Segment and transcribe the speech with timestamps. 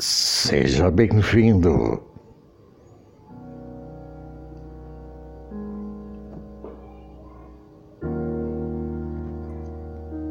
[0.00, 2.02] Seja bem-vindo.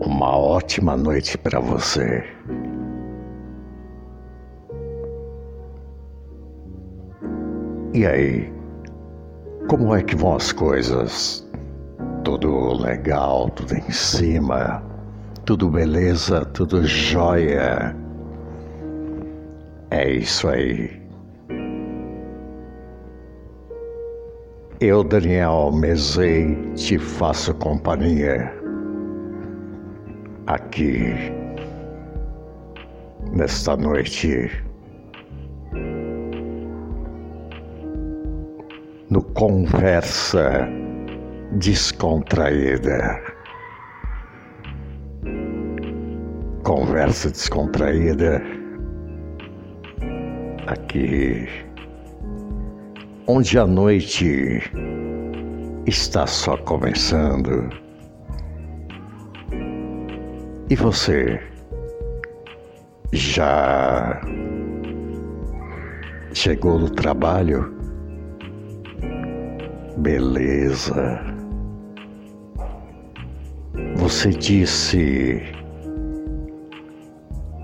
[0.01, 2.23] Uma ótima noite para você.
[7.93, 8.51] E aí,
[9.67, 11.47] como é que vão as coisas?
[12.23, 14.81] Tudo legal, tudo em cima,
[15.45, 18.08] tudo beleza, tudo jóia.
[19.91, 21.01] É isso aí.
[24.79, 28.53] Eu, Daniel Mezei, te faço companhia
[30.47, 31.13] aqui
[33.33, 34.49] nesta noite
[39.09, 40.69] no Conversa
[41.53, 43.21] Descontraída.
[46.63, 48.58] Conversa Descontraída
[50.89, 51.47] aqui,
[53.27, 54.59] onde a noite
[55.85, 57.69] está só começando.
[60.69, 61.39] E você
[63.13, 64.19] já
[66.33, 67.71] chegou do trabalho?
[69.97, 71.19] Beleza.
[73.97, 75.43] Você disse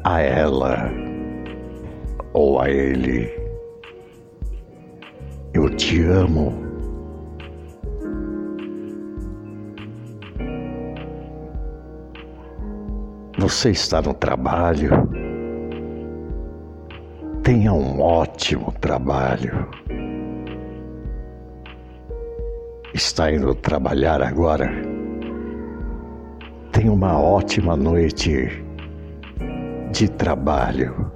[0.04, 1.05] a ela
[2.36, 3.32] ou a ele:
[5.54, 6.54] Eu te amo.
[13.38, 14.90] Você está no trabalho.
[17.42, 19.70] Tenha um ótimo trabalho.
[22.94, 24.70] Está indo trabalhar agora?
[26.72, 28.50] Tenha uma ótima noite
[29.92, 31.12] de trabalho.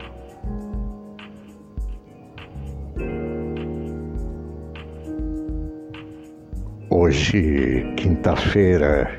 [7.09, 9.09] Hoje, quinta-feira,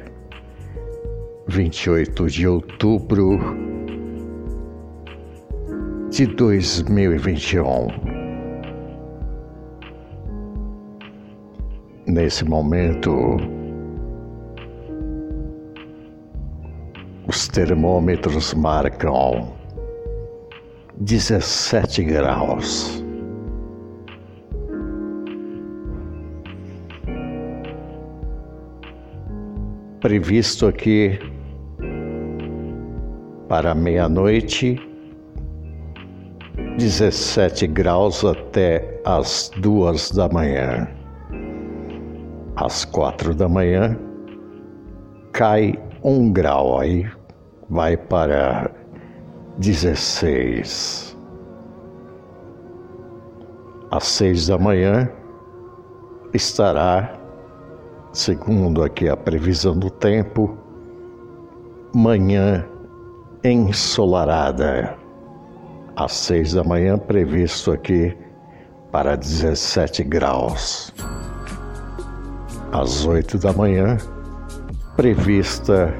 [1.48, 3.40] 28 de outubro
[6.08, 7.88] de 2021.
[12.06, 13.38] Nesse momento,
[17.26, 19.52] os termômetros marcam
[20.96, 23.09] 17 graus.
[30.00, 31.18] Previsto aqui
[33.48, 34.80] para meia-noite,
[36.78, 40.88] 17 graus até as duas da manhã.
[42.56, 43.98] Às quatro da manhã,
[45.32, 47.06] cai um grau, aí
[47.68, 48.70] vai para
[49.58, 51.16] 16.
[53.90, 55.10] Às seis da manhã,
[56.32, 57.19] estará
[58.12, 60.56] segundo aqui a previsão do tempo,
[61.94, 62.66] manhã
[63.44, 64.96] ensolarada.
[65.96, 68.16] Às seis da manhã, previsto aqui
[68.90, 70.92] para 17 graus.
[72.72, 73.96] Às oito da manhã,
[74.96, 75.94] prevista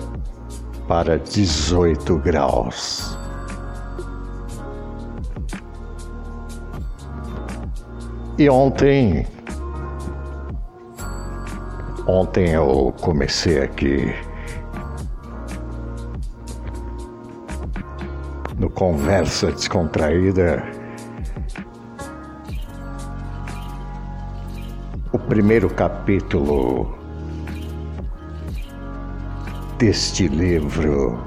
[0.88, 3.16] para 18 graus.
[8.38, 9.27] E ontem
[12.06, 14.12] Ontem eu comecei aqui
[18.58, 20.64] no Conversa Descontraída.
[25.12, 26.98] O primeiro capítulo
[29.78, 31.18] deste livro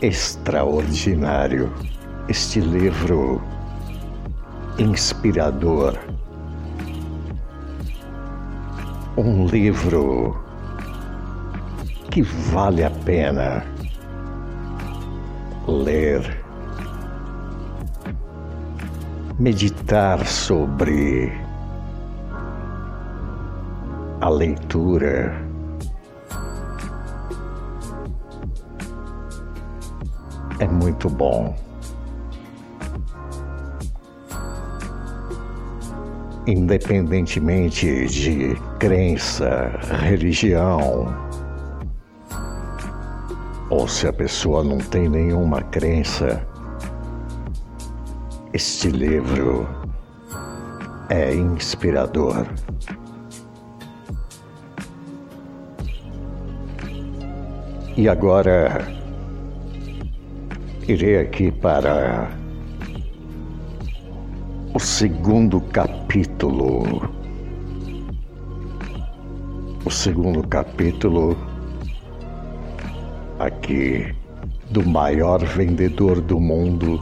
[0.00, 1.72] extraordinário,
[2.28, 3.40] este livro
[4.78, 5.98] inspirador
[9.16, 10.42] um livro
[12.10, 13.64] que vale a pena
[15.68, 16.42] ler,
[19.38, 21.32] meditar sobre
[24.20, 25.34] a leitura.
[30.58, 31.54] É muito bom.
[36.46, 41.14] Independentemente de crença, religião,
[43.70, 46.46] ou se a pessoa não tem nenhuma crença,
[48.52, 49.66] este livro
[51.08, 52.46] é inspirador.
[57.96, 58.86] E agora
[60.88, 62.41] irei aqui para
[64.82, 67.08] segundo capítulo.
[69.84, 71.36] O segundo capítulo
[73.38, 74.12] aqui
[74.70, 77.00] do maior vendedor do mundo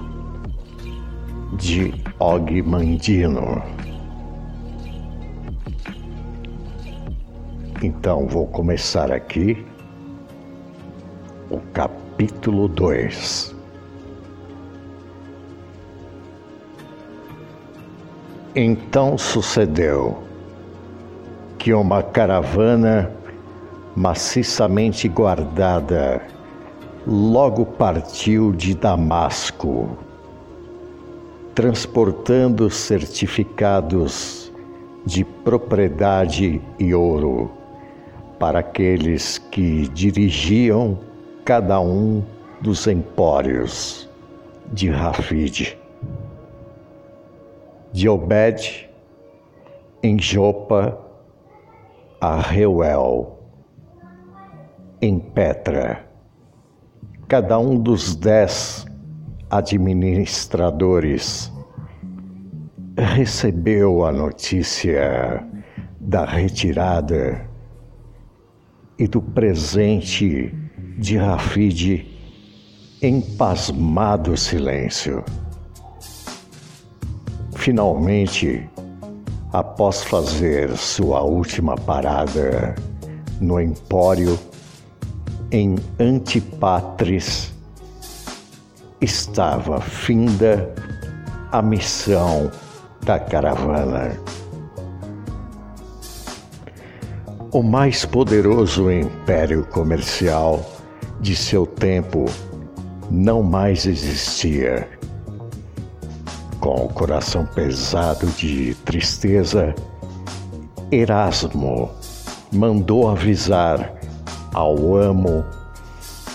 [1.56, 3.62] de Og Mandino.
[7.82, 9.64] Então vou começar aqui
[11.50, 13.59] o capítulo 2.
[18.54, 20.24] Então sucedeu
[21.56, 23.12] que uma caravana
[23.94, 26.20] maciçamente guardada
[27.06, 29.96] logo partiu de Damasco,
[31.54, 34.52] transportando certificados
[35.06, 37.52] de propriedade e ouro
[38.40, 40.98] para aqueles que dirigiam
[41.44, 42.24] cada um
[42.60, 44.08] dos empórios
[44.72, 45.79] de Rafide.
[47.92, 48.88] De Obed,
[50.02, 50.98] em Jopa,
[52.20, 53.38] a Reuel,
[55.02, 56.04] em Petra.
[57.26, 58.86] Cada um dos dez
[59.50, 61.52] administradores
[62.96, 65.44] recebeu a notícia
[65.98, 67.48] da retirada
[68.98, 70.54] e do presente
[70.98, 72.06] de Rafide
[73.02, 75.24] em pasmado silêncio.
[77.60, 78.66] Finalmente,
[79.52, 82.74] após fazer sua última parada
[83.38, 84.38] no Empório
[85.52, 87.52] em Antipatris,
[88.98, 90.74] estava finda
[91.52, 92.50] a missão
[93.02, 94.18] da caravana.
[97.52, 100.64] O mais poderoso império comercial
[101.20, 102.24] de seu tempo
[103.10, 104.88] não mais existia.
[106.60, 109.74] Com o coração pesado de tristeza,
[110.92, 111.90] Erasmo
[112.52, 113.94] mandou avisar
[114.52, 115.44] ao amo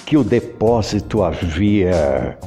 [0.06, 2.38] que o depósito havia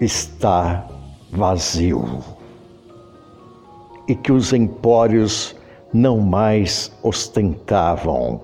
[0.00, 0.88] está
[1.30, 2.22] vazio
[4.08, 5.54] e que os empórios
[5.92, 8.42] não mais ostentavam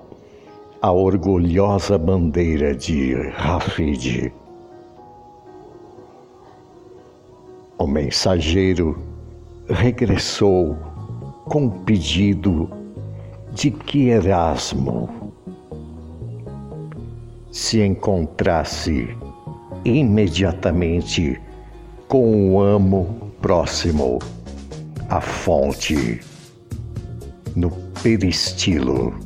[0.81, 4.31] a orgulhosa bandeira de Rafid.
[7.79, 9.01] O mensageiro
[9.69, 10.75] regressou
[11.45, 12.69] com o pedido
[13.53, 15.31] de que Erasmo
[17.49, 19.07] se encontrasse
[19.85, 21.39] imediatamente
[22.09, 24.19] com o amo próximo
[25.07, 26.19] à fonte
[27.55, 27.71] no
[28.03, 29.17] peristilo.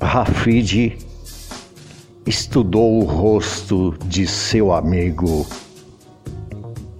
[0.00, 1.03] Rafid
[2.26, 5.46] estudou o rosto de seu amigo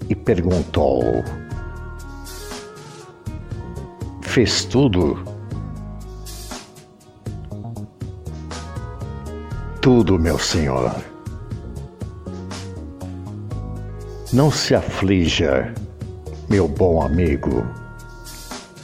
[0.08, 1.02] e perguntou:
[4.22, 5.24] Fez tudo?
[9.80, 10.94] Tudo, meu senhor.
[14.32, 15.72] Não se aflija,
[16.48, 17.64] meu bom amigo,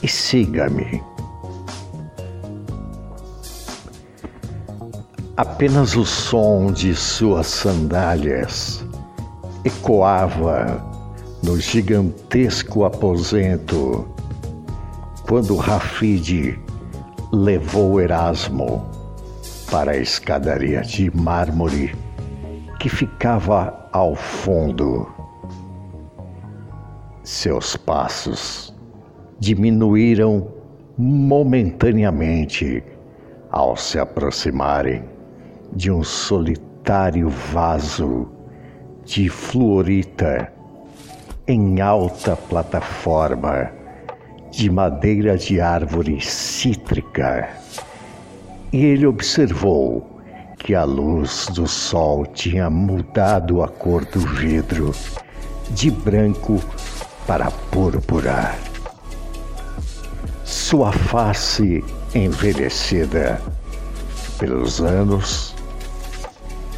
[0.01, 1.10] e siga-me.
[5.41, 8.85] Apenas o som de suas sandálias
[9.65, 10.85] ecoava
[11.41, 14.07] no gigantesco aposento
[15.27, 16.59] quando Rafide
[17.33, 18.87] levou Erasmo
[19.71, 21.95] para a escadaria de mármore
[22.79, 25.11] que ficava ao fundo.
[27.23, 28.71] Seus passos
[29.39, 30.47] diminuíram
[30.95, 32.83] momentaneamente
[33.49, 35.10] ao se aproximarem
[35.73, 38.29] de um solitário vaso
[39.05, 40.51] de fluorita
[41.47, 43.71] em alta plataforma
[44.51, 47.49] de madeira de árvore cítrica.
[48.71, 50.19] E ele observou
[50.57, 54.93] que a luz do sol tinha mudado a cor do vidro
[55.71, 56.61] de branco
[57.25, 58.55] para púrpura.
[60.43, 63.41] Sua face envelhecida
[64.37, 65.50] pelos anos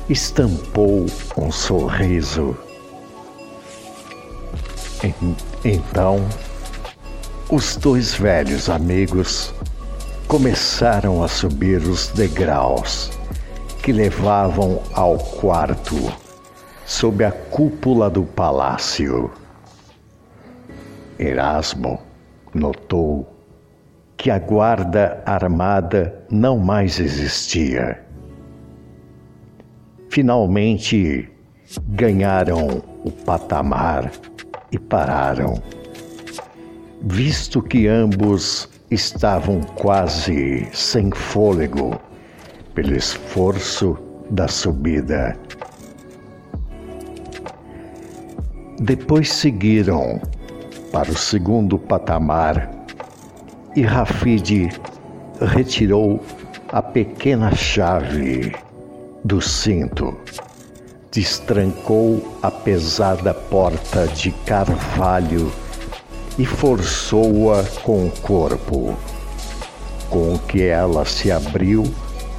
[0.10, 1.05] estampou
[1.38, 2.57] um sorriso.
[5.63, 6.25] Então,
[7.50, 9.53] os dois velhos amigos
[10.27, 13.12] começaram a subir os degraus
[13.81, 15.95] que levavam ao quarto
[16.86, 19.31] sob a cúpula do palácio.
[21.19, 22.01] Erasmo
[22.53, 23.27] notou
[24.17, 28.02] que a guarda armada não mais existia.
[30.13, 31.27] Finalmente,
[31.88, 34.12] ganharam o patamar
[34.72, 35.55] e pararam,
[37.01, 42.00] visto que ambos estavam quase sem fôlego
[42.75, 43.98] pelo esforço
[44.29, 45.36] da subida.
[48.79, 50.22] Depois seguiram
[50.91, 52.72] para o segundo patamar
[53.75, 54.70] e Rafid
[55.41, 56.24] retirou
[56.72, 58.53] a pequena chave
[59.24, 60.18] do cinto,
[61.12, 65.51] destrancou a pesada porta de carvalho
[66.38, 68.98] e forçou-a com o corpo,
[70.10, 71.84] com que ela se abriu,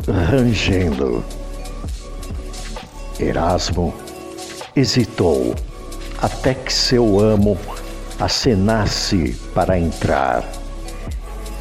[0.06, 1.24] rangendo.
[3.18, 3.94] Erasmo
[4.76, 5.54] hesitou
[6.20, 7.56] até que seu amo
[8.18, 10.44] acenasse para entrar.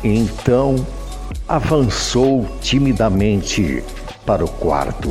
[0.03, 0.75] Então
[1.47, 3.83] avançou timidamente
[4.25, 5.09] para o quarto,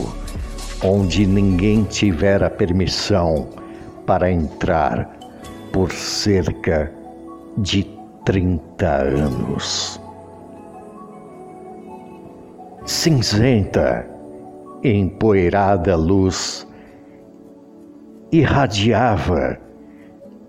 [0.83, 3.49] onde ninguém tivera permissão
[4.07, 5.19] para entrar
[5.73, 6.93] por cerca
[7.57, 7.85] de
[8.25, 10.01] 30 anos.
[12.85, 14.09] Cinzenta,
[14.83, 16.67] empoeirada luz
[18.33, 19.59] irradiava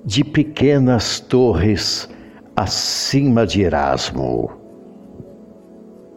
[0.05, 2.09] de pequenas torres
[2.55, 4.51] acima de Erasmo,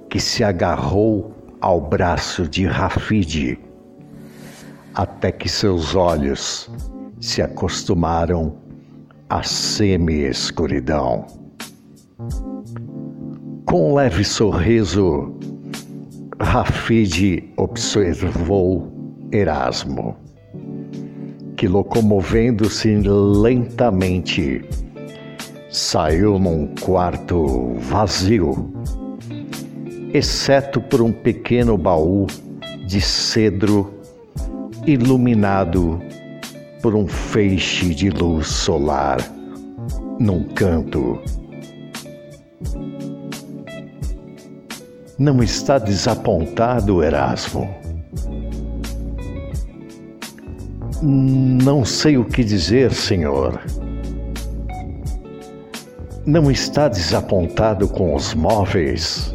[0.08, 3.58] que se agarrou ao braço de Rafide,
[4.94, 6.70] até que seus olhos
[7.20, 8.56] se acostumaram
[9.28, 11.26] à semi-escuridão.
[13.64, 15.34] Com um leve sorriso,
[16.40, 18.92] Rafide observou
[19.32, 20.16] Erasmo
[21.56, 22.94] que, locomovendo-se
[23.42, 24.62] lentamente,
[25.70, 28.72] saiu num quarto vazio,
[30.16, 32.26] exceto por um pequeno baú
[32.86, 33.94] de cedro
[34.86, 36.00] iluminado
[36.80, 39.18] por um feixe de luz solar
[40.18, 41.20] num canto.
[45.18, 47.68] Não está desapontado, Erasmo?
[51.02, 53.60] Não sei o que dizer, senhor.
[56.24, 59.34] Não está desapontado com os móveis?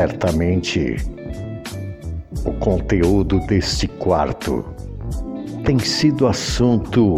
[0.00, 0.96] Certamente,
[2.46, 4.64] o conteúdo deste quarto
[5.62, 7.14] tem sido assunto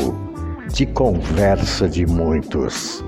[0.75, 3.05] de conversa de muitos.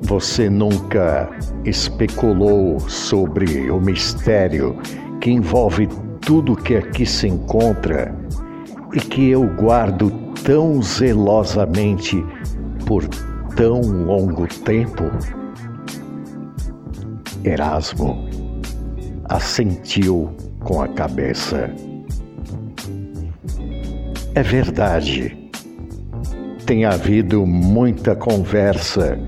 [0.00, 1.30] Você nunca
[1.64, 4.76] especulou sobre o mistério
[5.20, 5.88] que envolve
[6.22, 8.12] tudo que aqui se encontra
[8.92, 10.10] e que eu guardo
[10.42, 12.20] tão zelosamente
[12.84, 13.06] por
[13.54, 15.04] tão longo tempo?
[17.44, 18.24] Erasmo
[19.24, 20.30] assentiu
[20.60, 21.70] com a cabeça.
[24.34, 25.36] É verdade.
[26.66, 29.18] Tem havido muita conversa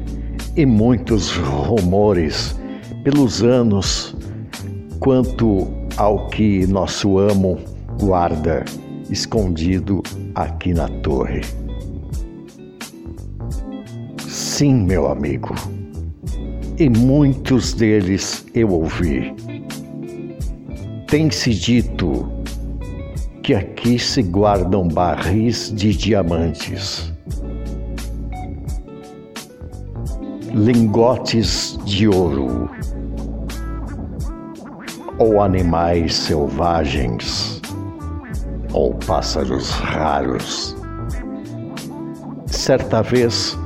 [0.56, 2.59] e muitos rumores
[3.02, 4.16] pelos anos
[5.00, 7.59] quanto ao que nosso amo
[8.00, 8.64] guarda
[9.11, 10.02] escondido
[10.35, 11.40] aqui na torre.
[14.26, 15.54] Sim, meu amigo,
[16.78, 19.35] e muitos deles eu ouvi.
[21.07, 22.28] Tem-se dito
[23.43, 27.12] que aqui se guardam barris de diamantes,
[30.52, 32.69] lingotes de ouro
[35.19, 37.61] ou animais selvagens,
[38.73, 40.76] ou pássaros raros.
[42.47, 43.57] Certa vez,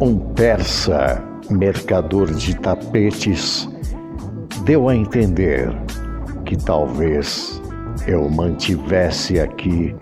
[0.00, 3.68] um persa mercador de tapetes
[4.64, 5.70] deu a entender
[6.44, 7.60] que talvez
[8.06, 9.94] eu mantivesse aqui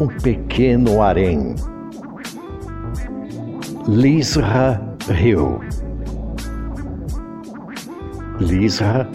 [0.00, 1.54] um pequeno harém.
[3.88, 5.60] Lisra riu.
[8.40, 9.08] Lisra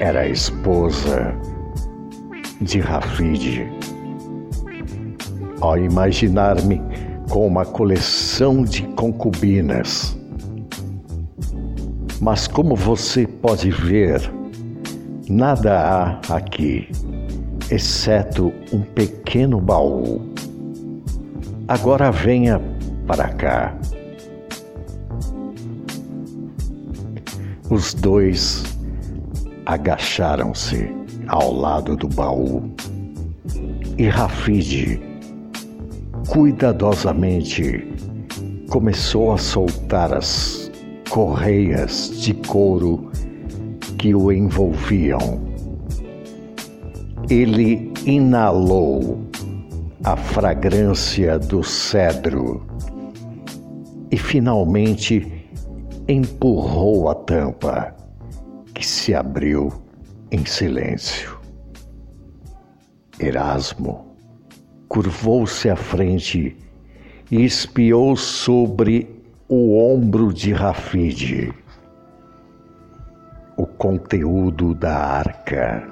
[0.00, 1.34] era a esposa
[2.60, 3.68] de Rafid.
[5.60, 6.80] Ao imaginar-me
[7.30, 10.18] com uma coleção de concubinas.
[12.20, 14.20] Mas como você pode ver,
[15.28, 16.88] nada há aqui,
[17.70, 20.20] exceto um pequeno baú.
[21.68, 22.60] Agora venha
[23.06, 23.74] para cá.
[27.70, 28.64] Os dois
[29.64, 30.92] agacharam-se
[31.28, 32.68] ao lado do baú
[33.96, 35.09] e Rafide,
[36.30, 37.84] cuidadosamente,
[38.70, 40.70] começou a soltar as
[41.10, 43.10] correias de couro
[43.98, 45.50] que o envolviam.
[47.28, 49.20] ele inalou
[50.04, 52.64] a fragrância do cedro
[54.10, 55.48] e finalmente
[56.08, 57.94] empurrou a tampa,
[58.74, 59.72] que se abriu
[60.32, 61.38] em silêncio.
[63.18, 64.09] Erasmo
[64.90, 66.54] curvou-se à frente
[67.30, 69.08] e espiou sobre
[69.48, 71.54] o ombro de Rafide
[73.60, 75.86] o conteúdo da arca.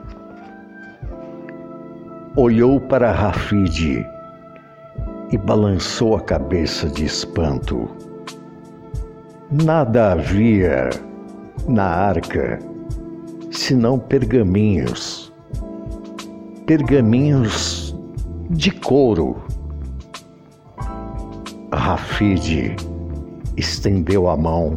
[2.35, 4.07] Olhou para Rafide
[5.31, 7.87] e balançou a cabeça de espanto.
[9.51, 10.89] Nada havia
[11.69, 12.59] na arca
[13.51, 15.31] senão pergaminhos.
[16.65, 17.88] Pergaminhos
[18.51, 19.37] de couro.
[21.71, 22.75] Rafide
[23.57, 24.75] estendeu a mão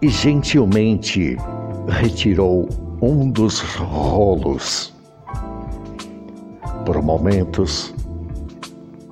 [0.00, 1.36] e gentilmente
[1.88, 2.68] retirou
[3.02, 4.94] um dos rolos.
[6.84, 7.92] Por momentos,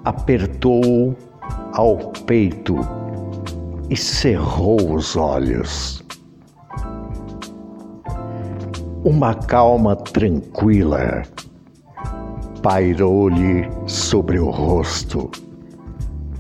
[0.05, 1.17] apertou-o
[1.73, 2.77] ao peito
[3.91, 6.05] e cerrou os olhos.
[9.05, 11.25] Uma calma tranquila
[12.65, 15.31] pairou-lhe sobre o rosto,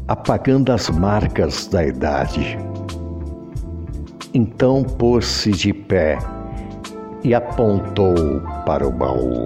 [0.08, 2.58] apagando as marcas da idade.
[4.32, 6.18] Então pôs-se de pé
[7.22, 9.44] e apontou para o baú.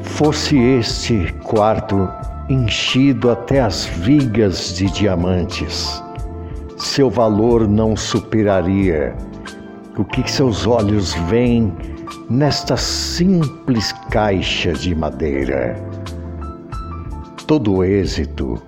[0.00, 2.08] Fosse este quarto
[2.48, 6.02] enchido até as vigas de diamantes,
[6.78, 9.14] seu valor não superaria
[9.98, 11.70] o que seus olhos veem
[12.28, 15.76] nesta simples caixa de madeira.
[17.46, 18.62] Todo êxito,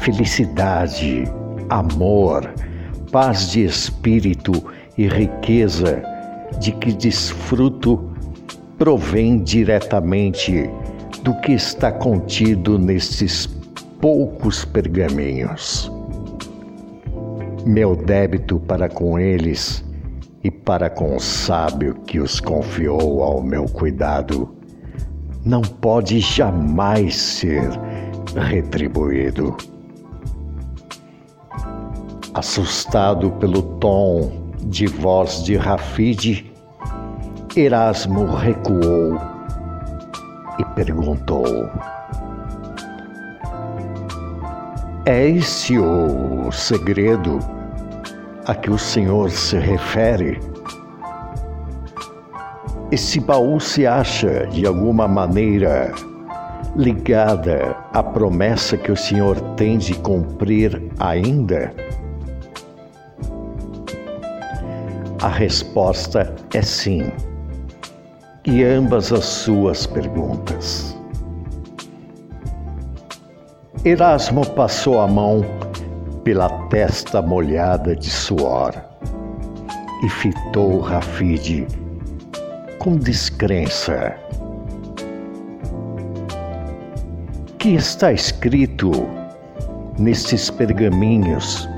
[0.00, 1.24] felicidade,
[1.68, 2.50] amor,
[3.12, 4.52] paz de espírito
[4.96, 6.02] e riqueza
[6.58, 8.10] de que desfruto
[8.78, 10.70] provém diretamente
[11.22, 13.46] do que está contido nestes
[14.00, 15.92] poucos pergaminhos.
[17.66, 19.84] Meu débito para com eles
[20.42, 24.54] e para com o sábio que os confiou ao meu cuidado
[25.44, 27.70] não pode jamais ser
[28.36, 29.56] retribuído.
[32.34, 36.50] Assustado pelo tom de voz de Rafide,
[37.56, 39.18] Erasmo recuou
[40.58, 41.68] e perguntou:
[45.06, 47.40] É esse o segredo
[48.46, 50.40] a que o Senhor se refere?
[52.90, 55.92] Esse baú se acha, de alguma maneira,
[56.76, 61.72] ligada à promessa que o Senhor tem de cumprir ainda?
[65.22, 67.12] A resposta é sim.
[68.44, 70.96] E ambas as suas perguntas.
[73.84, 75.44] Erasmo passou a mão
[76.24, 78.74] pela testa molhada de suor
[80.04, 81.66] e fitou Rafide
[82.78, 84.16] com descrença.
[87.58, 88.90] Que está escrito
[89.98, 91.68] nestes pergaminhos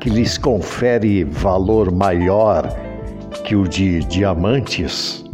[0.00, 2.68] que lhes confere valor maior
[3.44, 5.24] que o de diamantes,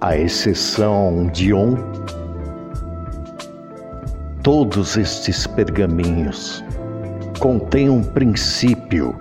[0.00, 1.76] à exceção de um,
[4.46, 6.62] todos estes pergaminhos
[7.40, 9.12] contêm um princípio,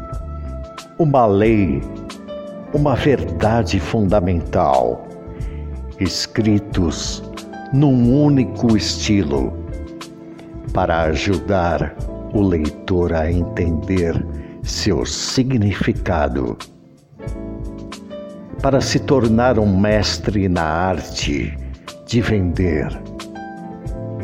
[0.99, 1.81] uma lei,
[2.71, 5.07] uma verdade fundamental,
[5.99, 7.23] escritos
[7.73, 9.51] num único estilo,
[10.71, 11.95] para ajudar
[12.31, 14.23] o leitor a entender
[14.61, 16.55] seu significado.
[18.61, 21.57] Para se tornar um mestre na arte
[22.05, 23.04] de vender,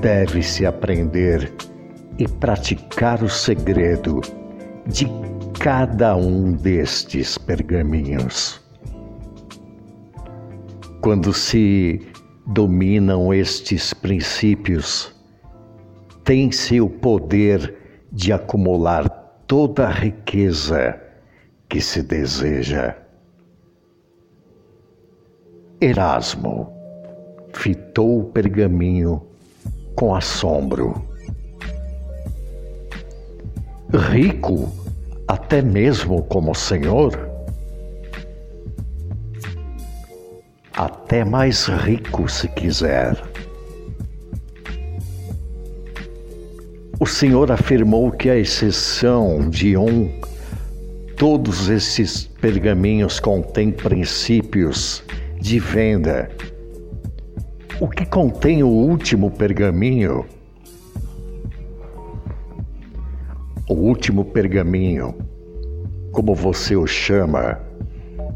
[0.02, 1.54] deve-se aprender
[2.18, 4.20] e praticar o segredo
[4.88, 5.06] de
[5.60, 8.60] cada um destes pergaminhos.
[11.02, 12.02] Quando se
[12.48, 15.16] dominam estes princípios,
[16.24, 17.78] tem-se o poder
[18.12, 19.08] de acumular
[19.46, 21.00] toda a riqueza
[21.70, 22.96] que se deseja.
[25.80, 26.74] Erasmo
[27.54, 29.31] fitou o pergaminho
[29.96, 31.02] com assombro.
[33.94, 34.72] Rico,
[35.28, 37.30] até mesmo como Senhor?
[40.74, 43.22] Até mais rico, se quiser.
[47.00, 50.22] O Senhor afirmou que, à exceção de um,
[51.18, 55.04] todos esses pergaminhos contêm princípios
[55.40, 56.30] de venda.
[57.82, 60.24] O que contém o último pergaminho?
[63.68, 65.16] O último pergaminho,
[66.12, 67.60] como você o chama,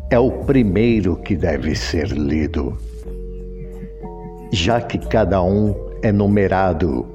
[0.09, 2.75] é o primeiro que deve ser lido,
[4.51, 7.05] já que cada um é numerado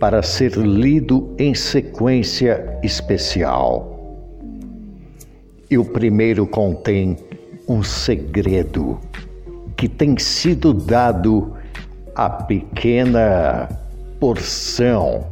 [0.00, 4.26] para ser lido em sequência especial.
[5.70, 7.16] E o primeiro contém
[7.68, 8.98] um segredo
[9.76, 11.55] que tem sido dado
[12.16, 13.68] a pequena
[14.18, 15.26] porção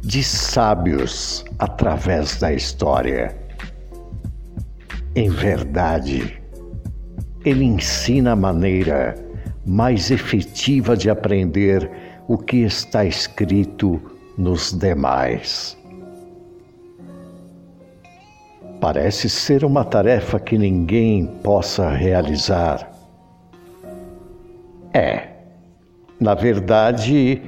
[0.00, 3.36] de sábios através da história.
[5.14, 6.42] Em verdade,
[7.44, 9.14] ele ensina a maneira
[9.64, 11.88] mais efetiva de aprender
[12.26, 14.00] o que está escrito
[14.36, 15.78] nos demais.
[18.80, 22.90] Parece ser uma tarefa que ninguém possa realizar.
[24.92, 25.37] É,
[26.20, 27.40] na verdade,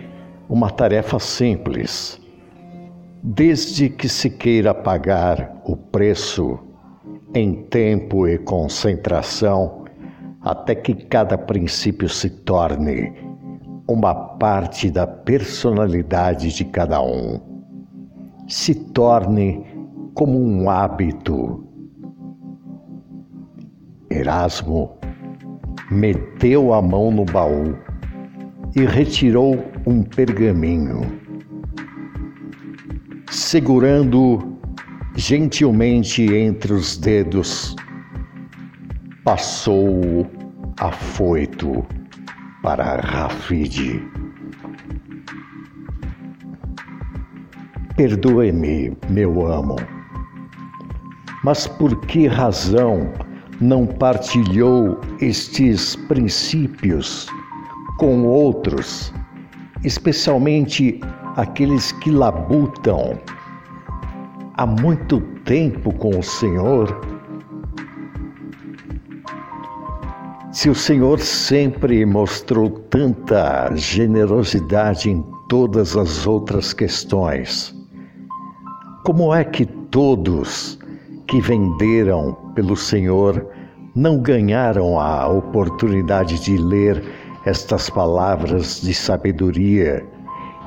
[0.48, 2.20] uma tarefa simples,
[3.22, 6.58] desde que se queira pagar o preço
[7.34, 9.84] em tempo e concentração,
[10.40, 13.12] até que cada princípio se torne
[13.88, 17.40] uma parte da personalidade de cada um,
[18.48, 19.66] se torne
[20.14, 21.64] como um hábito.
[24.08, 24.96] Erasmo
[25.90, 27.76] meteu a mão no baú
[28.74, 31.00] e retirou um pergaminho.
[33.30, 34.58] Segurando
[35.16, 37.74] gentilmente entre os dedos,
[39.24, 40.30] passou
[40.78, 41.84] afoito
[42.62, 44.02] para Rafide.
[47.96, 49.76] Perdoe-me, meu amo
[51.42, 53.12] mas por que razão
[53.60, 57.26] não partilhou estes princípios
[58.00, 59.12] com outros,
[59.84, 60.98] especialmente
[61.36, 63.20] aqueles que labutam
[64.54, 66.98] há muito tempo com o Senhor?
[70.50, 77.76] Se o Senhor sempre mostrou tanta generosidade em todas as outras questões,
[79.04, 80.78] como é que todos
[81.26, 83.46] que venderam pelo Senhor
[83.94, 90.06] não ganharam a oportunidade de ler estas palavras de sabedoria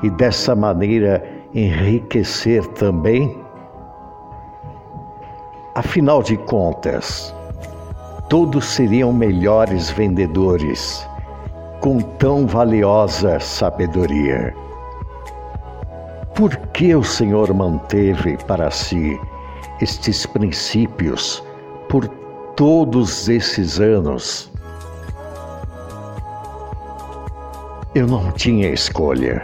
[0.01, 3.37] e dessa maneira enriquecer também?
[5.75, 7.33] Afinal de contas,
[8.29, 11.07] todos seriam melhores vendedores
[11.79, 14.55] com tão valiosa sabedoria.
[16.35, 19.19] Por que o Senhor manteve para si
[19.81, 21.43] estes princípios
[21.89, 22.07] por
[22.55, 24.51] todos esses anos.
[27.95, 29.43] Eu não tinha escolha.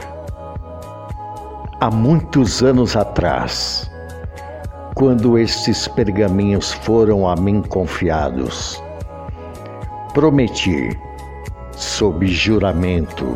[1.80, 3.88] Há muitos anos atrás,
[4.96, 8.82] quando estes pergaminhos foram a mim confiados,
[10.16, 10.90] prometi,
[11.74, 13.36] sob juramento,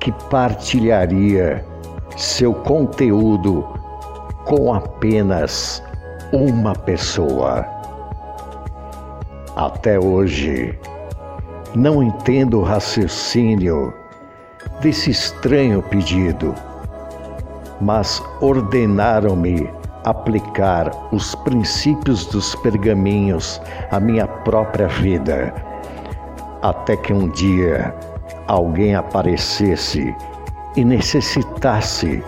[0.00, 1.64] que partilharia
[2.16, 3.64] seu conteúdo
[4.44, 5.80] com apenas
[6.32, 7.64] uma pessoa.
[9.54, 10.76] Até hoje,
[11.74, 13.92] não entendo o raciocínio
[14.80, 16.54] desse estranho pedido,
[17.80, 19.68] mas ordenaram-me
[20.04, 23.60] aplicar os princípios dos pergaminhos
[23.90, 25.52] à minha própria vida,
[26.62, 27.94] até que um dia
[28.46, 30.14] alguém aparecesse
[30.76, 32.22] e necessitasse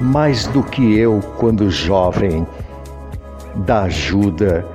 [0.00, 2.46] mais do que eu quando jovem,
[3.56, 4.73] da ajuda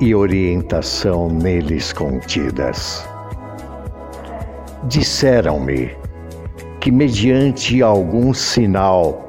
[0.00, 3.06] e orientação neles contidas.
[4.84, 5.90] Disseram-me
[6.80, 9.28] que, mediante algum sinal,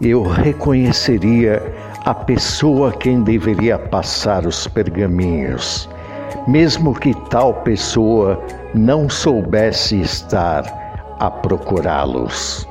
[0.00, 1.62] eu reconheceria
[2.04, 5.88] a pessoa quem deveria passar os pergaminhos,
[6.46, 8.42] mesmo que tal pessoa
[8.74, 12.68] não soubesse estar a procurá-los.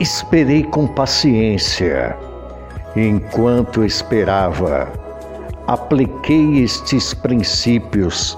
[0.00, 2.16] Esperei com paciência.
[2.96, 4.88] Enquanto esperava,
[5.66, 8.36] apliquei estes princípios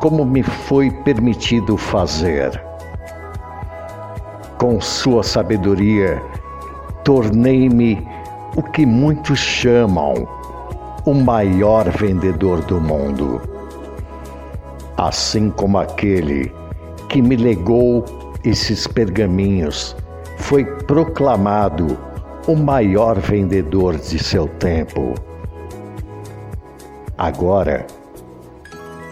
[0.00, 2.60] como me foi permitido fazer.
[4.58, 6.22] Com sua sabedoria,
[7.04, 8.06] tornei-me
[8.56, 10.26] o que muitos chamam
[11.04, 13.40] o maior vendedor do mundo.
[14.96, 16.52] Assim como aquele
[17.08, 18.04] que me legou
[18.42, 19.94] esses pergaminhos
[20.38, 21.98] foi proclamado
[22.46, 25.14] o maior vendedor de seu tempo.
[27.16, 27.86] Agora,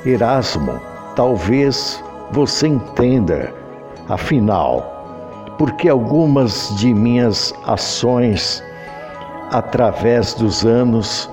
[0.04, 0.80] Erasmo,
[1.14, 3.52] talvez você entenda,
[4.08, 8.62] afinal, porque algumas de minhas ações
[9.50, 11.30] através dos anos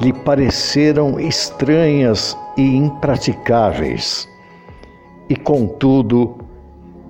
[0.00, 4.28] lhe pareceram estranhas e impraticáveis,
[5.28, 6.38] e contudo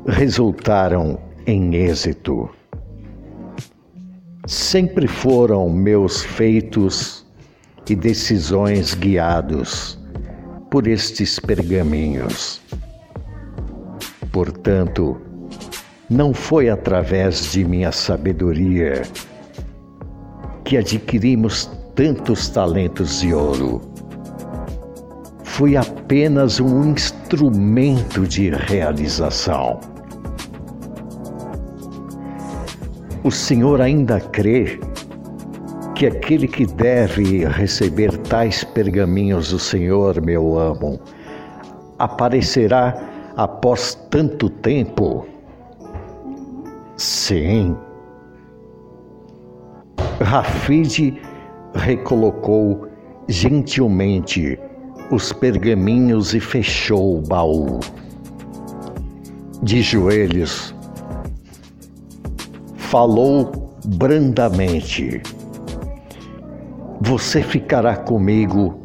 [0.06, 2.50] resultaram em êxito.
[4.50, 7.24] Sempre foram meus feitos
[7.88, 9.96] e decisões guiados
[10.68, 12.60] por estes pergaminhos.
[14.32, 15.20] Portanto,
[16.10, 19.02] não foi através de minha sabedoria
[20.64, 23.80] que adquirimos tantos talentos de ouro.
[25.44, 29.78] Fui apenas um instrumento de realização.
[33.22, 34.80] O Senhor ainda crê
[35.94, 40.98] que aquele que deve receber tais pergaminhos do Senhor, meu amo,
[41.98, 42.98] aparecerá
[43.36, 45.26] após tanto tempo?
[46.96, 47.76] Sim.
[50.22, 51.20] Rafide
[51.74, 52.88] recolocou
[53.28, 54.58] gentilmente
[55.10, 57.80] os pergaminhos e fechou o baú.
[59.62, 60.74] De joelhos,
[62.90, 63.52] falou
[63.84, 65.22] brandamente:
[67.00, 68.80] Você ficará comigo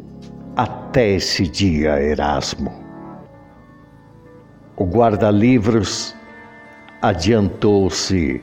[0.56, 2.72] até esse dia, Erasmo.
[4.76, 6.14] O guarda-livros
[7.02, 8.40] adiantou-se,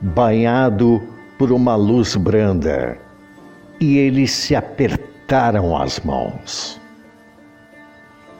[0.00, 1.00] banhado
[1.38, 2.98] por uma luz branda,
[3.78, 6.80] e eles se apertaram as mãos.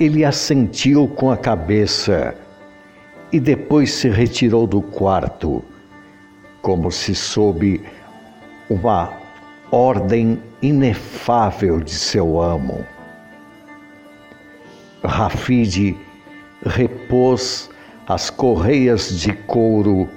[0.01, 2.35] Ele assentiu com a cabeça
[3.31, 5.62] e depois se retirou do quarto
[6.62, 7.81] como se sob
[8.68, 9.12] uma
[9.71, 12.85] ordem inefável de seu amo.
[15.05, 15.97] Rafide
[16.64, 17.71] repôs
[18.07, 20.09] as correias de couro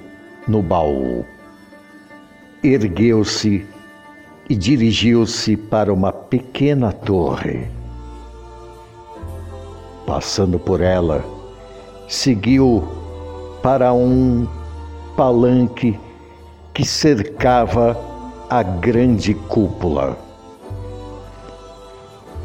[0.48, 1.24] no baú,
[2.62, 3.66] ergueu-se
[4.48, 7.68] e dirigiu-se para uma pequena torre.
[10.06, 11.24] Passando por ela,
[12.08, 12.86] seguiu
[13.62, 14.48] para um
[15.16, 15.98] palanque
[16.74, 17.98] que cercava
[18.48, 20.16] a grande cúpula.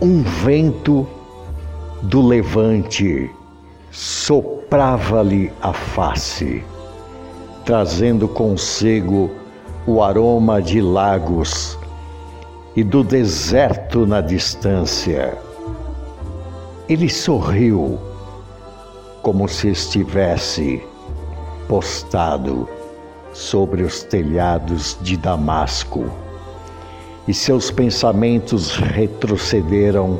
[0.01, 1.07] Um vento
[2.03, 3.31] do levante
[3.89, 6.63] soprava-lhe a face,
[7.65, 9.31] trazendo consigo
[9.85, 11.79] o aroma de lagos
[12.75, 15.37] e do deserto na distância.
[16.89, 17.97] Ele sorriu,
[19.21, 20.83] como se estivesse
[21.67, 22.67] postado
[23.37, 26.09] sobre os telhados de Damasco,
[27.27, 30.19] e seus pensamentos retrocederam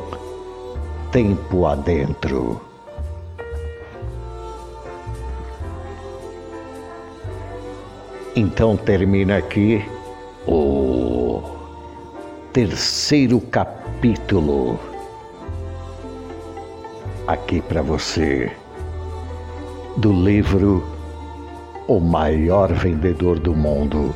[1.10, 2.60] tempo adentro.
[8.36, 9.84] Então termina aqui
[10.46, 11.42] o
[12.52, 14.78] terceiro capítulo.
[17.26, 18.52] Aqui para você.
[19.96, 20.97] Do livro
[21.88, 24.14] o maior vendedor do mundo,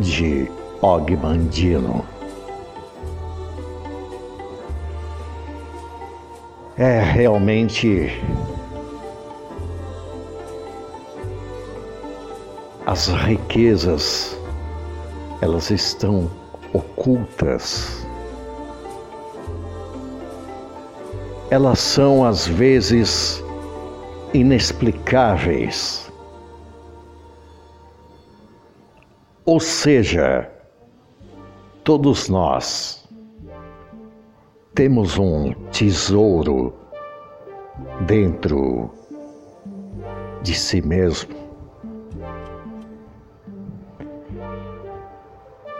[0.00, 0.50] de
[0.82, 2.04] Og Mandino.
[6.76, 8.20] É realmente
[12.84, 14.36] as riquezas,
[15.40, 16.28] elas estão
[16.72, 18.04] ocultas.
[21.48, 23.40] Elas são às vezes
[24.32, 26.12] inexplicáveis.
[29.46, 30.50] Ou seja,
[31.84, 33.06] todos nós
[34.74, 36.72] temos um tesouro
[38.06, 38.90] dentro
[40.42, 41.34] de si mesmo.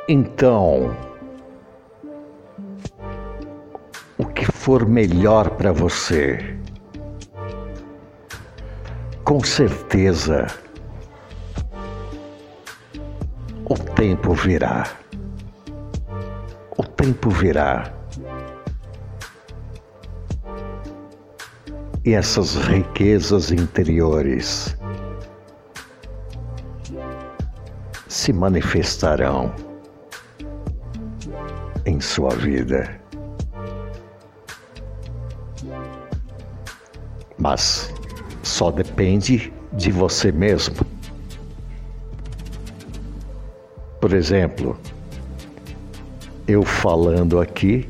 [0.06, 0.94] Então,
[4.18, 6.54] o que for melhor para você,
[9.24, 10.63] com certeza
[13.66, 14.86] o tempo virá.
[16.76, 17.92] O tempo virá.
[22.04, 24.76] E essas riquezas interiores
[28.06, 29.54] se manifestarão
[31.86, 33.00] em sua vida.
[37.38, 37.92] Mas
[38.42, 40.93] só depende de você mesmo.
[44.04, 44.76] Por exemplo,
[46.46, 47.88] eu falando aqui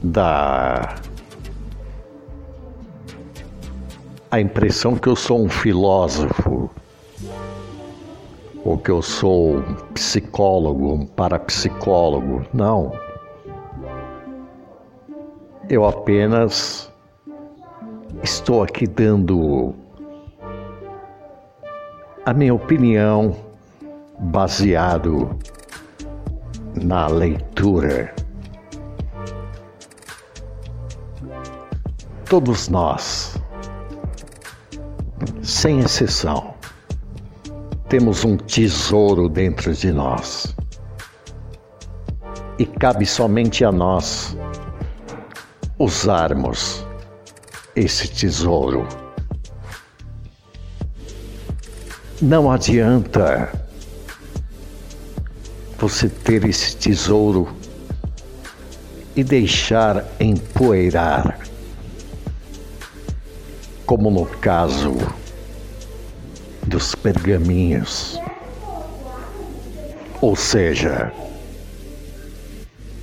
[0.00, 0.94] da
[4.30, 6.70] a impressão que eu sou um filósofo
[8.64, 12.46] ou que eu sou um psicólogo, um parapsicólogo.
[12.54, 12.92] Não.
[15.68, 16.88] Eu apenas
[18.22, 19.74] estou aqui dando
[22.24, 23.50] a minha opinião
[24.22, 25.36] baseado
[26.74, 28.14] na leitura.
[32.26, 33.36] Todos nós,
[35.42, 36.54] sem exceção,
[37.88, 40.54] temos um tesouro dentro de nós.
[42.58, 44.36] E cabe somente a nós
[45.78, 46.86] usarmos
[47.74, 48.86] esse tesouro.
[52.20, 53.61] Não adianta
[55.82, 57.48] você ter esse tesouro
[59.16, 61.40] e deixar empoeirar,
[63.84, 64.96] como no caso
[66.68, 68.16] dos pergaminhos.
[70.20, 71.12] Ou seja,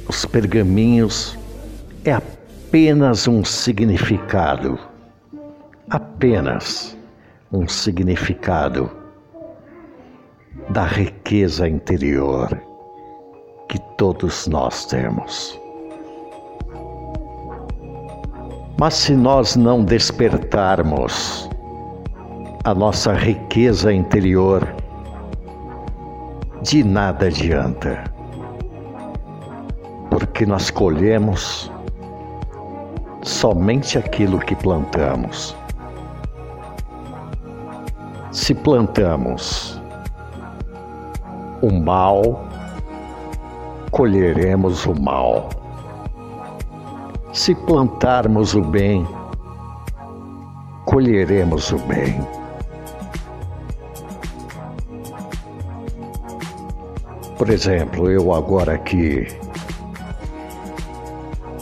[0.07, 1.37] os pergaminhos
[2.05, 4.79] é apenas um significado,
[5.89, 6.95] apenas
[7.51, 8.89] um significado
[10.69, 12.68] da riqueza interior
[13.69, 15.59] que todos nós temos.
[18.79, 21.49] Mas se nós não despertarmos
[22.63, 24.67] a nossa riqueza interior,
[26.63, 28.03] de nada adianta,
[30.09, 31.71] porque nós colhemos
[33.21, 35.55] somente aquilo que plantamos.
[38.31, 39.79] Se plantamos
[41.61, 42.48] o mal,
[43.91, 45.49] colheremos o mal.
[47.33, 49.07] Se plantarmos o bem,
[50.85, 52.19] colheremos o bem.
[57.37, 59.27] Por exemplo, eu agora aqui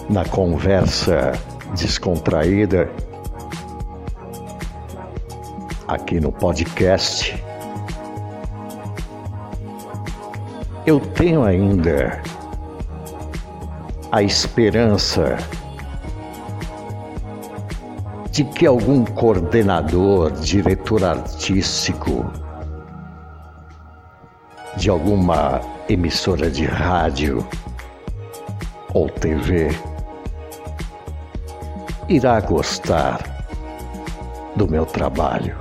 [0.09, 1.33] na conversa
[1.75, 2.89] descontraída
[5.87, 7.46] aqui no podcast.
[10.87, 12.21] Eu tenho ainda
[14.09, 15.35] a esperança
[18.31, 22.31] de que algum coordenador, diretor artístico
[24.77, 27.45] de alguma emissora de rádio
[28.93, 29.67] ou TV
[32.07, 33.19] irá gostar
[34.55, 35.57] do meu trabalho.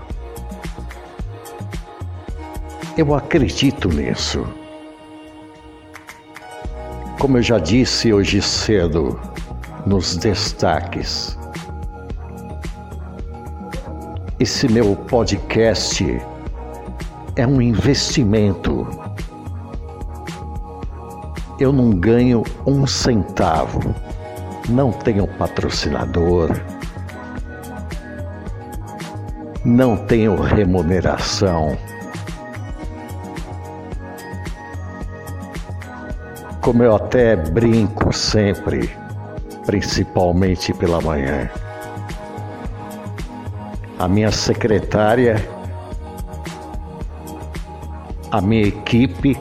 [2.96, 4.46] Eu acredito nisso.
[7.26, 9.18] Como eu já disse hoje cedo
[9.84, 11.36] nos destaques,
[14.38, 16.22] esse meu podcast
[17.34, 18.86] é um investimento.
[21.58, 23.92] Eu não ganho um centavo
[24.68, 26.50] não tenho patrocinador,
[29.64, 31.76] não tenho remuneração.
[36.66, 38.90] Como eu até brinco sempre,
[39.66, 41.48] principalmente pela manhã.
[44.00, 45.36] A minha secretária,
[48.32, 49.38] a minha equipe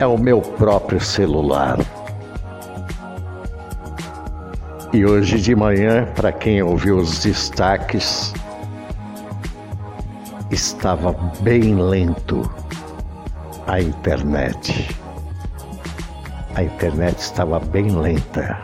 [0.00, 1.78] é o meu próprio celular.
[4.92, 8.34] E hoje de manhã, para quem ouviu os destaques,
[10.50, 12.50] estava bem lento
[13.68, 14.95] a internet.
[16.56, 18.58] A internet estava bem lenta.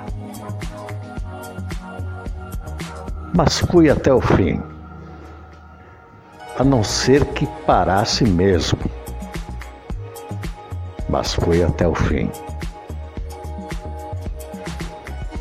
[3.32, 4.60] Mas fui até o fim.
[6.58, 8.80] A não ser que parasse mesmo.
[11.08, 12.28] Mas fui até o fim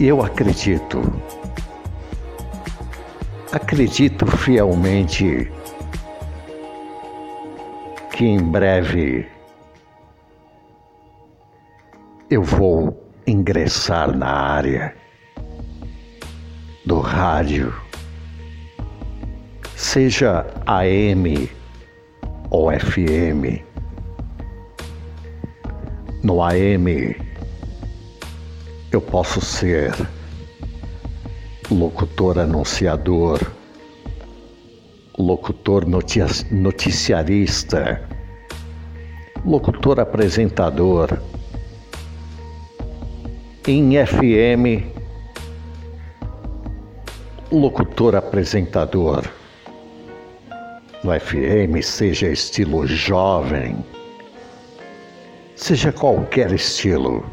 [0.08, 1.00] eu acredito,
[3.52, 5.52] acredito fielmente
[8.12, 9.28] que em breve
[12.32, 14.96] eu vou ingressar na área
[16.86, 17.76] do rádio,
[19.76, 21.50] seja AM
[22.50, 23.62] ou FM.
[26.24, 27.18] No AM
[28.94, 29.94] eu posso ser
[31.70, 33.42] locutor anunciador,
[35.18, 38.02] locutor noticiarista,
[39.46, 41.20] locutor apresentador.
[43.68, 44.84] Em FM,
[47.52, 49.24] locutor apresentador.
[51.04, 53.86] No FM, seja estilo jovem,
[55.56, 57.24] seja qualquer estilo.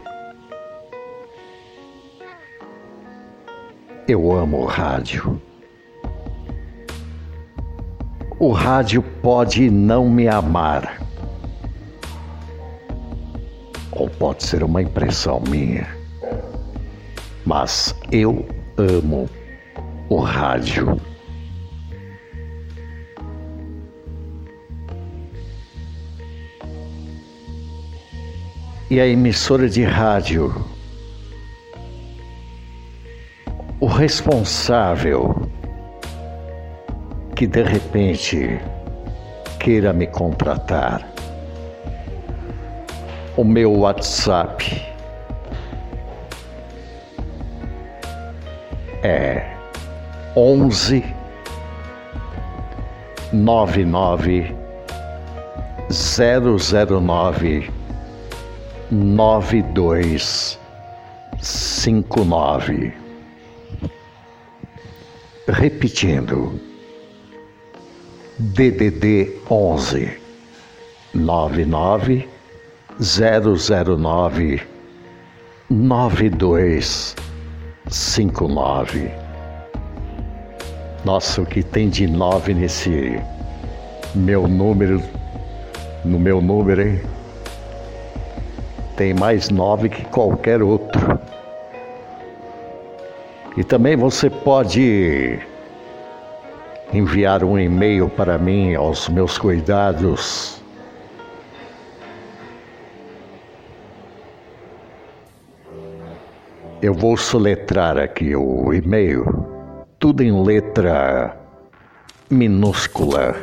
[4.06, 5.40] Eu amo o rádio.
[8.38, 11.00] O rádio pode não me amar,
[13.90, 15.97] ou pode ser uma impressão minha,
[17.48, 18.46] mas eu
[18.76, 19.26] amo
[20.10, 21.00] o rádio.
[28.90, 30.54] E a emissora de rádio,
[33.80, 35.48] o responsável
[37.34, 38.60] que de repente
[39.58, 41.10] queira me contratar.
[43.38, 44.87] O meu WhatsApp
[49.02, 49.56] é
[50.36, 51.04] onze
[53.32, 54.54] nove nove
[55.90, 57.70] zero zero nove
[58.90, 60.58] nove dois
[61.40, 62.92] cinco nove.
[65.46, 66.60] Repetindo
[68.38, 70.20] DDD 11
[71.14, 72.28] 99
[73.00, 74.62] 009
[77.88, 79.10] 9259
[81.04, 83.18] Nossa, o que tem de nove nesse
[84.14, 85.02] meu número,
[86.04, 87.00] no meu número, hein?
[88.96, 91.18] Tem mais nove que qualquer outro.
[93.56, 95.38] E também você pode
[96.92, 100.57] enviar um e-mail para mim aos meus cuidados.
[106.80, 109.24] Eu vou soletrar aqui o e-mail,
[109.98, 111.36] tudo em letra
[112.30, 113.34] minúscula.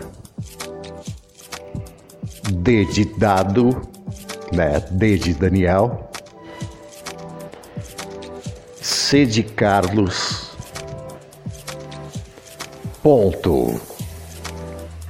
[2.49, 3.81] D de dado,
[4.53, 4.79] né?
[4.89, 6.09] D de Daniel.
[8.81, 10.55] C de Carlos
[13.03, 13.81] ponto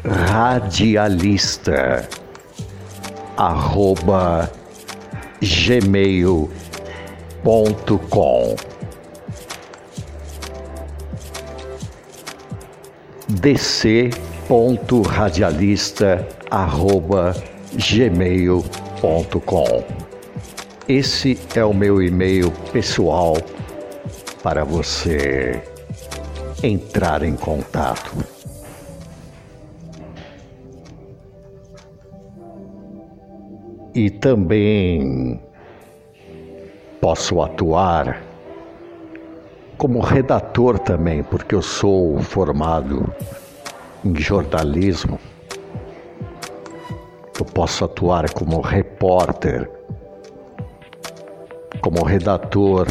[0.03, 2.09] radialista
[3.37, 4.51] arroba
[5.41, 6.64] gmail.com
[17.77, 19.83] gmail.com
[20.89, 23.37] Esse é o meu e-mail pessoal
[24.41, 25.61] para você
[26.63, 28.11] entrar em contato.
[33.93, 35.39] E também
[37.05, 38.19] posso atuar
[39.77, 43.13] como redator também, porque eu sou formado
[44.03, 45.19] em jornalismo.
[47.39, 49.69] Eu posso atuar como repórter,
[51.79, 52.87] como redator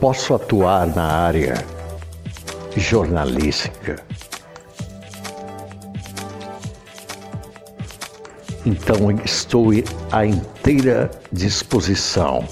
[0.00, 1.54] posso atuar na área
[2.76, 4.07] jornalística.
[8.68, 9.70] Então estou
[10.12, 12.46] à inteira disposição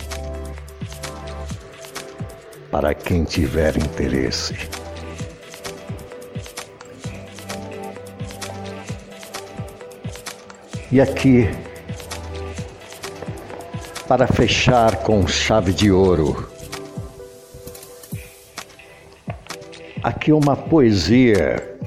[2.70, 4.56] para quem tiver interesse.
[10.90, 11.50] E aqui,
[14.08, 16.48] para fechar com chave de ouro,
[20.02, 21.78] aqui uma poesia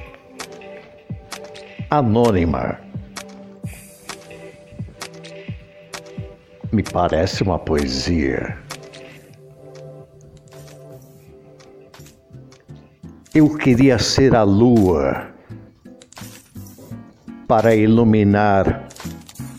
[1.90, 2.89] anônima.
[6.92, 8.58] Parece uma poesia.
[13.34, 15.28] Eu queria ser a lua
[17.48, 18.88] para iluminar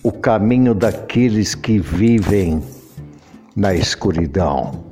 [0.02, 2.62] o caminho daqueles que vivem
[3.54, 4.86] na escuridão.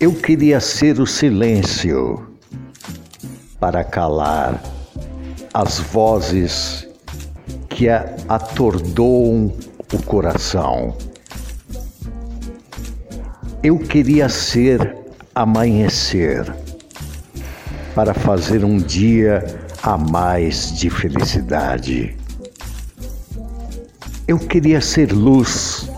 [0.00, 2.28] Eu queria ser o silêncio
[3.58, 4.62] para calar
[5.52, 6.86] as vozes
[7.74, 7.88] que
[8.28, 9.52] atordoam
[9.92, 10.96] o coração.
[13.64, 14.96] Eu queria ser
[15.34, 16.54] amanhecer
[17.92, 19.44] para fazer um dia
[19.82, 22.16] a mais de felicidade.
[24.28, 25.90] Eu queria ser luz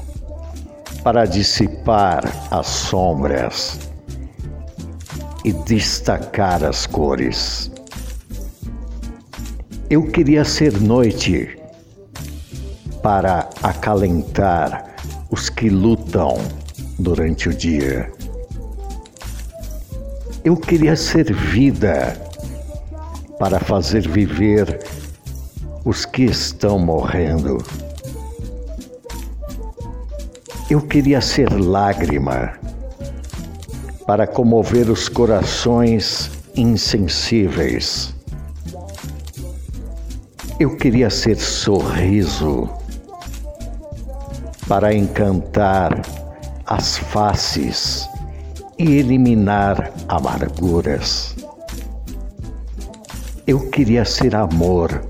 [1.04, 3.78] para dissipar as sombras
[5.44, 7.70] e destacar as cores.
[9.90, 11.55] Eu queria ser noite
[13.06, 14.96] para acalentar
[15.30, 16.38] os que lutam
[16.98, 18.12] durante o dia.
[20.42, 22.20] Eu queria ser vida
[23.38, 24.84] para fazer viver
[25.84, 27.58] os que estão morrendo.
[30.68, 32.54] Eu queria ser lágrima
[34.04, 38.12] para comover os corações insensíveis.
[40.58, 42.68] Eu queria ser sorriso
[44.68, 46.02] para encantar
[46.66, 48.08] as faces
[48.78, 51.36] e eliminar amarguras.
[53.46, 55.04] Eu queria ser amor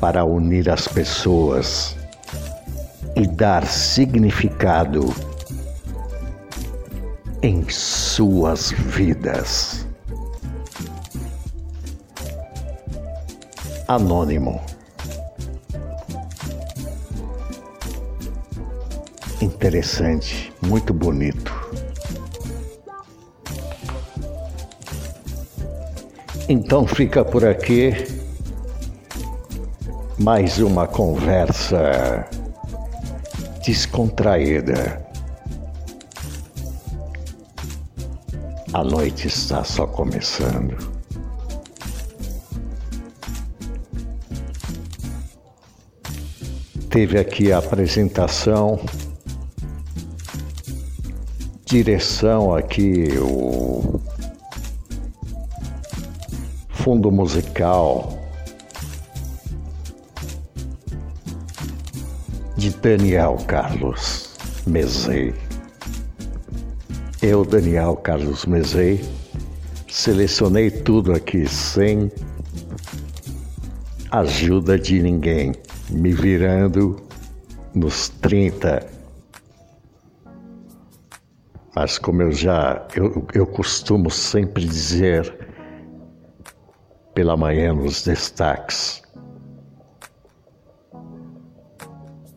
[0.00, 1.96] para unir as pessoas
[3.16, 5.14] e dar significado
[7.42, 9.86] em suas vidas.
[13.88, 14.60] Anônimo.
[19.40, 21.50] Interessante, muito bonito.
[26.48, 27.92] Então fica por aqui
[30.18, 32.28] mais uma conversa
[33.64, 35.06] descontraída.
[38.74, 40.76] A noite está só começando.
[46.90, 48.80] Teve aqui a apresentação,
[51.70, 54.00] direção aqui, o
[56.70, 58.12] fundo musical
[62.56, 64.30] de Daniel Carlos
[64.66, 65.32] Mezei.
[67.22, 69.08] Eu, Daniel Carlos Mezei,
[69.88, 72.10] selecionei tudo aqui sem
[74.10, 75.52] ajuda de ninguém,
[75.88, 76.96] me virando
[77.72, 78.99] nos 30.
[81.74, 85.48] Mas como eu já, eu, eu costumo sempre dizer
[87.14, 89.02] pela manhã nos destaques,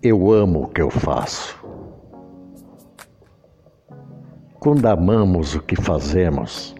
[0.01, 1.63] eu amo o que eu faço.
[4.59, 6.75] Quando amamos o que fazemos,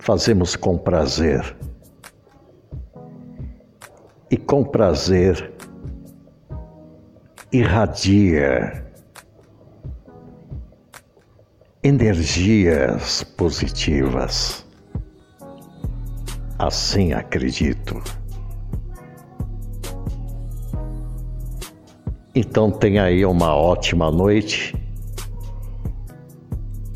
[0.00, 1.56] fazemos com prazer.
[4.30, 5.52] E com prazer
[7.52, 8.85] irradia
[11.86, 14.66] energias positivas.
[16.58, 18.02] Assim acredito.
[22.34, 24.74] Então tenha aí uma ótima noite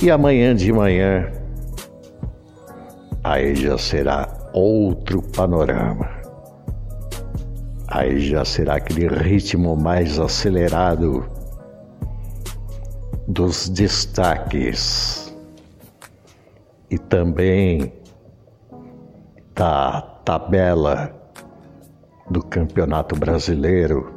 [0.02, 1.30] e amanhã de manhã,
[3.22, 6.08] aí já será outro panorama.
[7.86, 11.39] Aí já será aquele ritmo mais acelerado
[13.40, 15.34] dos destaques
[16.90, 17.90] e também
[19.54, 21.10] da tabela
[22.28, 24.12] do Campeonato Brasileiro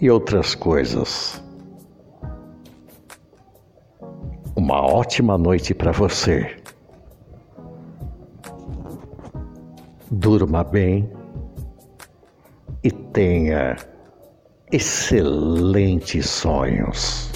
[0.00, 1.44] e outras coisas.
[4.56, 6.56] Uma ótima noite para você.
[10.10, 11.12] Durma bem
[12.82, 13.76] e tenha
[14.74, 17.33] excelentes sonhos.